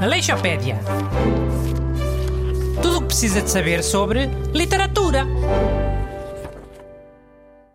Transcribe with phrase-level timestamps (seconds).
[0.00, 0.78] Aleixopédia.
[2.82, 5.24] Tudo o que precisa de saber sobre literatura.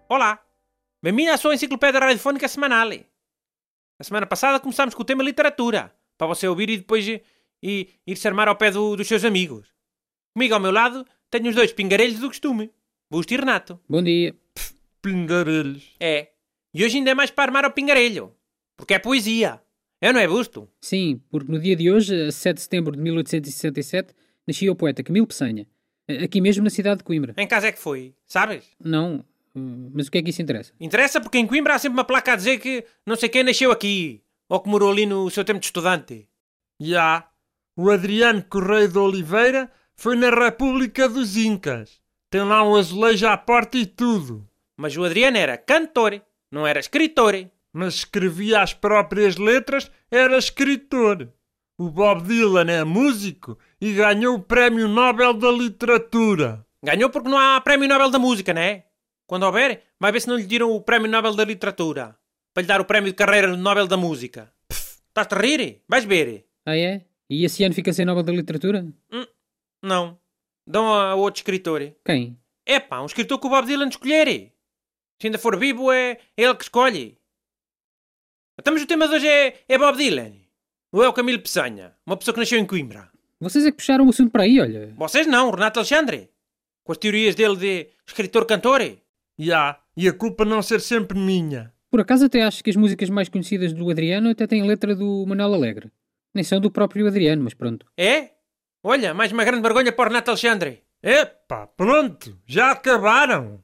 [0.10, 0.40] Olá,
[1.02, 2.90] bem-vindo à sua enciclopédia radiofónica semanal.
[4.00, 8.16] A semana passada começámos com o tema literatura, para você ouvir e depois e, ir
[8.18, 9.68] se armar ao pé do- dos seus amigos.
[10.34, 12.72] Comigo ao meu lado tenho os dois pingarelhos do costume,
[13.10, 13.80] Busto e Renato.
[13.88, 14.36] Bom dia.
[15.02, 15.96] Pingarelhos.
[16.00, 16.30] É,
[16.74, 18.36] e hoje ainda é mais para armar ao pingarelho,
[18.76, 19.62] porque é poesia.
[20.06, 20.70] É ou não é, Busto?
[20.80, 24.14] Sim, porque no dia de hoje, a 7 de setembro de 1867,
[24.46, 25.66] nascia o poeta Camilo Peçanha.
[26.08, 27.34] A- Aqui mesmo na cidade de Coimbra.
[27.38, 28.66] Em casa é que foi, sabes?
[28.80, 30.72] Não, hum, mas o que é que isso interessa?
[30.80, 33.72] Interessa porque em Coimbra há sempre uma placa a dizer que não sei quem nasceu
[33.72, 36.30] aqui, ou que morou ali no seu tempo de estudante.
[36.80, 37.28] Já.
[37.76, 42.00] O Adriano Correia de Oliveira foi na República dos Incas.
[42.30, 44.48] Tem lá um azulejo à porta e tudo.
[44.78, 47.34] Mas o Adriano era cantor, não era escritor.
[47.78, 51.28] Mas escrevia as próprias letras, era escritor.
[51.78, 56.66] O Bob Dylan é músico e ganhou o Prémio Nobel da Literatura.
[56.82, 58.86] Ganhou porque não há Prémio Nobel da Música, não é?
[59.28, 62.18] Quando houver, vai ver se não lhe tiram o Prémio Nobel da Literatura.
[62.54, 64.54] Para lhe dar o Prémio de Carreira do Nobel da Música.
[64.72, 65.82] Estás-te a rir?
[65.86, 66.48] Vais ver.
[66.66, 67.04] Ah, é?
[67.30, 68.88] E esse ano fica sem Nobel da Literatura?
[69.84, 70.18] Não.
[70.66, 71.92] Dão a outro escritor.
[72.06, 72.40] Quem?
[72.66, 74.54] É pá, um escritor que o Bob Dylan escolher.
[75.20, 77.18] Se ainda for vivo, é ele que escolhe.
[78.60, 80.34] Então, mas o tema de hoje é, é Bob Dylan.
[80.92, 83.10] Ou é o Camilo Peçanha, uma pessoa que nasceu em Coimbra.
[83.40, 84.94] Vocês é que puxaram o assunto para aí, olha.
[84.96, 86.30] Vocês não, Renato Alexandre.
[86.84, 88.82] Com as teorias dele de escritor-cantor.
[89.38, 89.80] Já.
[89.98, 91.74] E a culpa não ser sempre minha.
[91.90, 95.26] Por acaso até acho que as músicas mais conhecidas do Adriano até têm letra do
[95.28, 95.92] Manuel Alegre.
[96.34, 97.86] Nem são do próprio Adriano, mas pronto.
[97.98, 98.32] É?
[98.84, 100.84] Olha, mais uma grande vergonha para o Renato Alexandre.
[101.02, 102.38] Epá, pronto.
[102.46, 103.64] Já acabaram.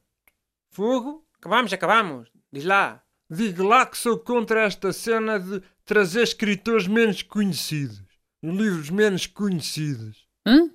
[0.69, 1.25] Fogo.
[1.37, 2.29] Acabamos, acabamos.
[2.51, 3.00] Diz lá.
[3.33, 8.03] Digo lá que sou contra esta cena de trazer escritores menos conhecidos
[8.43, 10.27] e livros menos conhecidos.
[10.45, 10.69] Hã?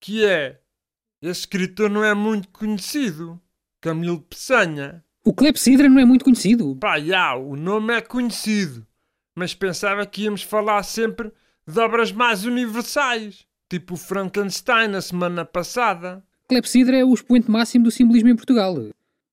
[0.00, 0.60] Que é,
[1.20, 3.40] esse escritor não é muito conhecido.
[3.80, 5.04] Camilo Peçanha.
[5.24, 6.76] O Clepsidra não é muito conhecido.
[6.76, 8.86] Pá, já, o nome é conhecido.
[9.36, 11.32] Mas pensava que íamos falar sempre
[11.66, 13.44] de obras mais universais.
[13.68, 16.24] Tipo o Frankenstein na semana passada.
[16.48, 18.76] Clepsidra é o expoente máximo do simbolismo em Portugal.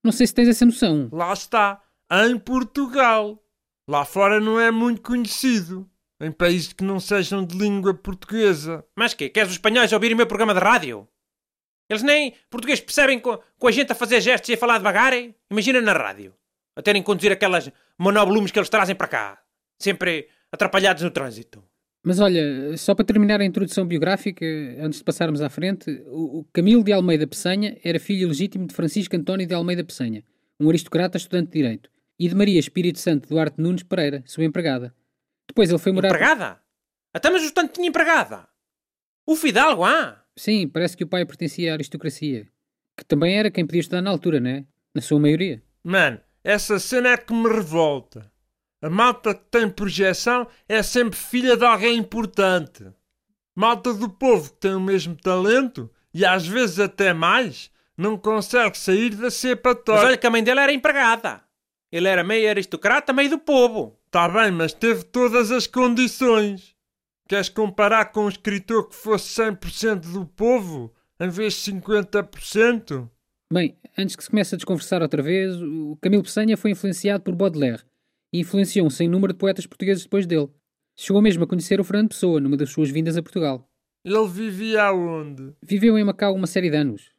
[0.04, 1.10] Não sei se tens essa noção.
[1.12, 3.42] Lá está, em Portugal.
[3.88, 5.90] Lá fora não é muito conhecido.
[6.22, 8.86] Em países que não sejam de língua portuguesa.
[8.96, 11.08] Mas que Queres os espanhóis ouvirem o meu programa de rádio?
[11.90, 15.14] Eles nem português percebem com, com a gente a fazer gestos e a falar devagar?
[15.14, 15.36] hein?
[15.52, 16.34] Imagina na rádio.
[16.76, 19.42] A terem que conduzir aquelas monoblumes que eles trazem para cá.
[19.80, 21.64] Sempre atrapalhados no trânsito.
[22.04, 24.46] Mas olha, só para terminar a introdução biográfica,
[24.80, 28.76] antes de passarmos à frente, o o Camilo de Almeida Peçanha era filho legítimo de
[28.76, 30.24] Francisco António de Almeida Peçanha,
[30.60, 31.90] um aristocrata estudante de Direito,
[32.20, 34.94] e de Maria Espírito Santo Duarte Nunes Pereira, sua empregada.
[35.48, 36.10] Depois ele foi morar...
[36.10, 36.62] Empregada?
[37.14, 38.48] Até mas o tanto tinha empregada.
[39.26, 40.24] O Fidalgo, ah?
[40.36, 42.48] Sim, parece que o pai pertencia à aristocracia,
[42.98, 44.66] que também era quem podia estudar na altura, né?
[44.94, 45.64] Na sua maioria.
[45.84, 48.32] Mano, essa cena é que me revolta.
[48.82, 52.86] A malta que tem projeção é sempre filha de alguém importante.
[53.56, 58.78] Malta do povo que tem o mesmo talento, e às vezes até mais, não consegue
[58.78, 61.45] sair da cepa Mas olha que a mãe dele era empregada.
[61.96, 63.98] Ele era meio aristocrata, meio do povo.
[64.12, 66.76] Tá bem, mas teve todas as condições.
[67.26, 73.10] Queres comparar com um escritor que fosse 100% do povo, em vez de 50%?
[73.50, 77.34] Bem, antes que se comece a desconversar outra vez, o Camilo Peçanha foi influenciado por
[77.34, 77.84] Baudelaire
[78.34, 80.50] e influenciou um sem número de poetas portugueses depois dele.
[80.98, 83.70] Chegou mesmo a conhecer o Fernando Pessoa numa das suas vindas a Portugal.
[84.04, 85.54] Ele vivia aonde?
[85.64, 87.15] Viveu em Macau uma série de anos.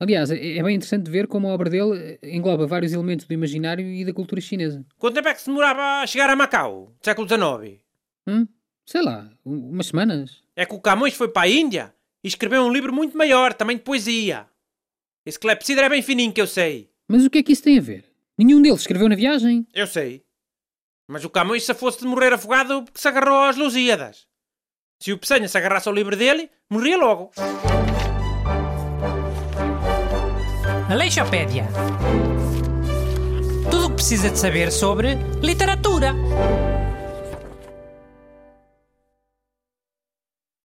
[0.00, 3.34] Aliás, é é bem interessante ver como a obra dele eh, engloba vários elementos do
[3.34, 4.84] imaginário e da cultura chinesa.
[4.98, 6.94] Quanto tempo é que se demorava a chegar a Macau?
[7.02, 7.80] Século XIX.
[8.26, 8.46] Hum?
[8.86, 10.42] Sei lá, um- umas semanas.
[10.56, 11.94] É que o Camões foi para a Índia
[12.24, 14.46] e escreveu um livro muito maior, também de poesia.
[15.26, 16.90] Esse clepsidra é bem fininho, que eu sei.
[17.06, 18.04] Mas o que é que isso tem a ver?
[18.38, 19.66] Nenhum deles escreveu na viagem.
[19.74, 20.22] Eu sei.
[21.06, 24.26] Mas o Camões se fosse de morrer afogado porque se agarrou às Lusíadas.
[25.02, 27.30] Se o Peçanha se agarrasse ao livro dele, morria logo.
[30.90, 31.68] Aleixopédia.
[33.70, 36.12] Tudo o que precisa de saber sobre literatura.